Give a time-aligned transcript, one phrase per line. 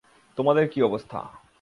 [0.37, 1.19] তোমাদের কী অবস্থা?